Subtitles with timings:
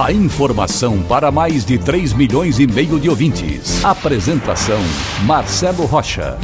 [0.00, 3.84] A informação para mais de 3 milhões e meio de ouvintes.
[3.84, 4.80] Apresentação
[5.26, 6.38] Marcelo Rocha.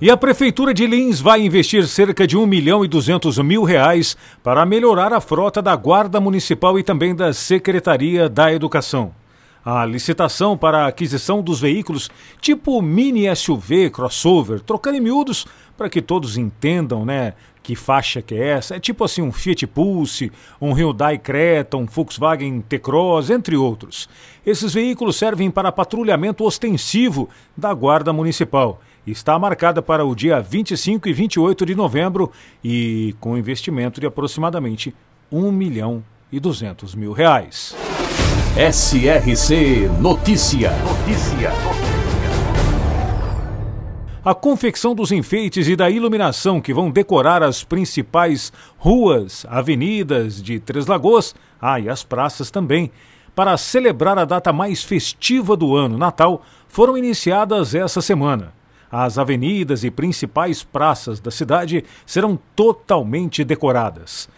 [0.00, 4.16] E a Prefeitura de Lins vai investir cerca de 1 milhão e 200 mil reais
[4.42, 9.12] para melhorar a frota da Guarda Municipal e também da Secretaria da Educação.
[9.70, 12.08] A licitação para a aquisição dos veículos
[12.40, 18.34] tipo mini SUV, crossover, trocando em miúdos para que todos entendam, né, que faixa que
[18.34, 18.76] é essa.
[18.76, 24.08] É tipo assim um Fiat Pulse, um Hyundai Creta, um Volkswagen T-Cross, entre outros.
[24.46, 28.80] Esses veículos servem para patrulhamento ostensivo da Guarda Municipal.
[29.06, 32.32] Está marcada para o dia 25 e 28 de novembro
[32.64, 34.94] e com investimento de aproximadamente
[35.30, 37.76] 1 milhão e 200 mil reais.
[38.58, 40.72] SRC Notícia.
[40.82, 41.52] Notícia.
[44.24, 50.58] A confecção dos enfeites e da iluminação que vão decorar as principais ruas, avenidas de
[50.58, 52.90] Três Lagoas, ah, e as praças também,
[53.32, 58.52] para celebrar a data mais festiva do ano, Natal, foram iniciadas essa semana.
[58.90, 64.28] As avenidas e principais praças da cidade serão totalmente decoradas.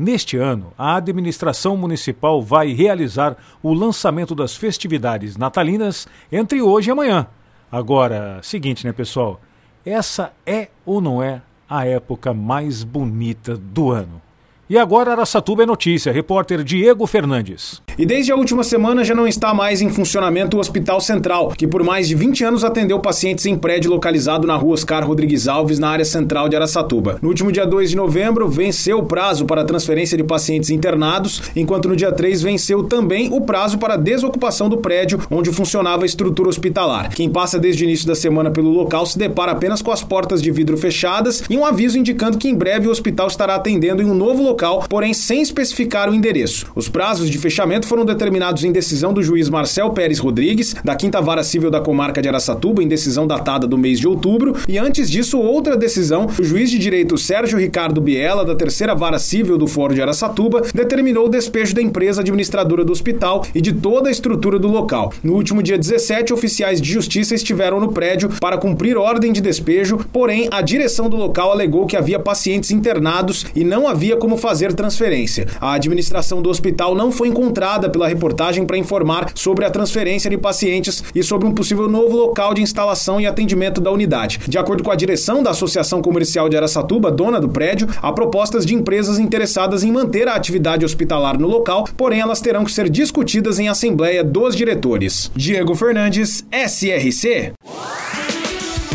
[0.00, 6.92] Neste ano, a administração municipal vai realizar o lançamento das festividades natalinas entre hoje e
[6.92, 7.26] amanhã.
[7.70, 9.38] Agora, seguinte, né, pessoal?
[9.84, 14.22] Essa é ou não é a época mais bonita do ano?
[14.70, 17.82] E agora Araçatuba é notícia, repórter Diego Fernandes.
[18.00, 21.66] E desde a última semana já não está mais em funcionamento o Hospital Central, que
[21.66, 25.78] por mais de 20 anos atendeu pacientes em prédio localizado na rua Oscar Rodrigues Alves,
[25.78, 27.18] na área central de Araçatuba.
[27.20, 31.90] No último dia 2 de novembro, venceu o prazo para transferência de pacientes internados, enquanto
[31.90, 36.48] no dia 3 venceu também o prazo para desocupação do prédio onde funcionava a estrutura
[36.48, 37.14] hospitalar.
[37.14, 40.40] Quem passa desde o início da semana pelo local se depara apenas com as portas
[40.40, 44.06] de vidro fechadas e um aviso indicando que em breve o hospital estará atendendo em
[44.06, 46.64] um novo local porém sem especificar o endereço.
[46.74, 51.20] Os prazos de fechamento foram determinados em decisão do juiz Marcel Pérez Rodrigues, da Quinta
[51.20, 55.10] Vara Civil da Comarca de Araçatuba, em decisão datada do mês de outubro, e antes
[55.10, 59.66] disso, outra decisão, o juiz de direito Sérgio Ricardo Biela, da Terceira Vara Civil do
[59.66, 64.12] Fórum de Araçatuba, determinou o despejo da empresa administradora do hospital e de toda a
[64.12, 65.12] estrutura do local.
[65.20, 69.98] No último dia 17, oficiais de justiça estiveram no prédio para cumprir ordem de despejo,
[70.12, 74.60] porém a direção do local alegou que havia pacientes internados e não havia como fazer
[74.60, 75.46] fazer transferência.
[75.60, 80.36] A administração do hospital não foi encontrada pela reportagem para informar sobre a transferência de
[80.36, 84.40] pacientes e sobre um possível novo local de instalação e atendimento da unidade.
[84.48, 88.66] De acordo com a direção da Associação Comercial de Araçatuba, dona do prédio, há propostas
[88.66, 92.88] de empresas interessadas em manter a atividade hospitalar no local, porém elas terão que ser
[92.88, 95.30] discutidas em assembleia dos diretores.
[95.36, 97.52] Diego Fernandes, SRC.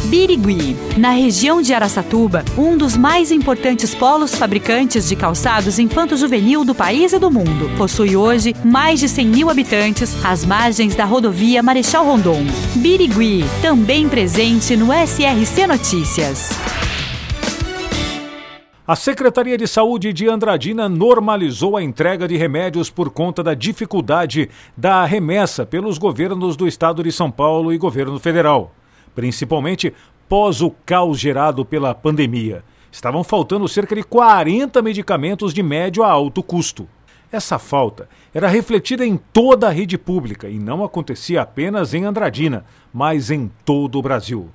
[0.05, 6.75] Birigui, na região de Araçatuba, um dos mais importantes polos fabricantes de calçados infanto-juvenil do
[6.75, 7.69] país e do mundo.
[7.75, 12.43] Possui hoje mais de 100 mil habitantes às margens da rodovia Marechal Rondon.
[12.75, 16.51] Birigui, também presente no SRC Notícias.
[18.87, 24.49] A Secretaria de Saúde de Andradina normalizou a entrega de remédios por conta da dificuldade
[24.77, 28.71] da remessa pelos governos do estado de São Paulo e governo federal
[29.15, 29.93] principalmente
[30.27, 32.63] pós o caos gerado pela pandemia.
[32.91, 36.87] Estavam faltando cerca de 40 medicamentos de médio a alto custo.
[37.31, 42.65] Essa falta era refletida em toda a rede pública e não acontecia apenas em Andradina,
[42.93, 44.49] mas em todo o Brasil.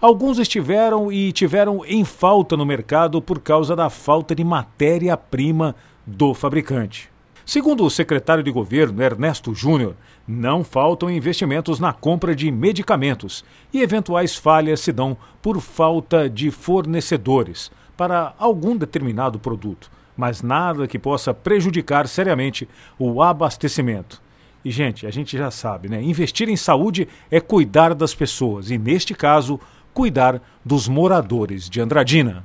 [0.00, 5.74] Alguns estiveram e tiveram em falta no mercado por causa da falta de matéria-prima
[6.06, 7.10] do fabricante.
[7.50, 13.82] Segundo o secretário de governo Ernesto Júnior, não faltam investimentos na compra de medicamentos e
[13.82, 20.96] eventuais falhas se dão por falta de fornecedores para algum determinado produto, mas nada que
[20.96, 24.22] possa prejudicar seriamente o abastecimento.
[24.64, 26.00] E, gente, a gente já sabe, né?
[26.00, 29.58] Investir em saúde é cuidar das pessoas e, neste caso,
[29.92, 32.44] cuidar dos moradores de Andradina.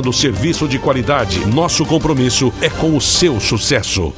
[0.00, 1.46] oferecendo serviço de qualidade.
[1.46, 4.12] Nosso compromisso é com o seu sucesso.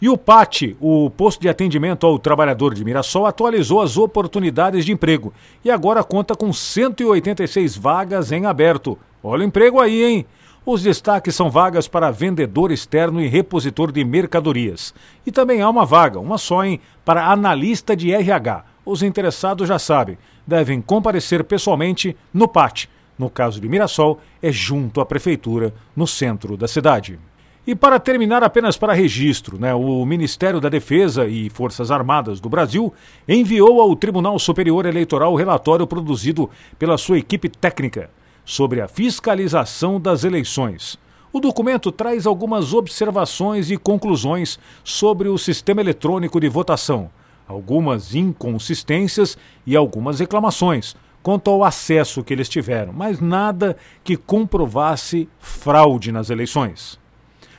[0.00, 4.92] E o PAT, o posto de atendimento ao trabalhador de Mirassol, atualizou as oportunidades de
[4.92, 5.32] emprego
[5.64, 8.96] e agora conta com 186 vagas em aberto.
[9.22, 10.26] Olha o emprego aí, hein?
[10.64, 14.94] Os destaques são vagas para vendedor externo e repositor de mercadorias.
[15.26, 18.64] E também há uma vaga, uma só, hein, para analista de RH.
[18.84, 20.16] Os interessados já sabem,
[20.46, 22.88] devem comparecer pessoalmente no PAT.
[23.18, 27.18] No caso de Mirassol, é junto à prefeitura, no centro da cidade.
[27.66, 32.48] E para terminar, apenas para registro, né, o Ministério da Defesa e Forças Armadas do
[32.48, 32.94] Brasil
[33.28, 36.48] enviou ao Tribunal Superior Eleitoral o relatório produzido
[36.78, 38.08] pela sua equipe técnica
[38.42, 40.98] sobre a fiscalização das eleições.
[41.30, 47.10] O documento traz algumas observações e conclusões sobre o sistema eletrônico de votação,
[47.46, 49.36] algumas inconsistências
[49.66, 50.96] e algumas reclamações
[51.28, 56.98] quanto ao acesso que eles tiveram, mas nada que comprovasse fraude nas eleições.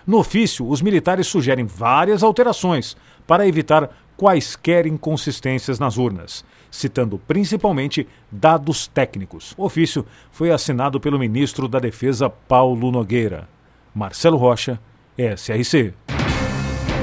[0.07, 8.07] No ofício, os militares sugerem várias alterações para evitar quaisquer inconsistências nas urnas, citando principalmente
[8.31, 9.53] dados técnicos.
[9.55, 13.47] O ofício foi assinado pelo ministro da Defesa Paulo Nogueira.
[13.93, 14.79] Marcelo Rocha,
[15.15, 15.93] SRC.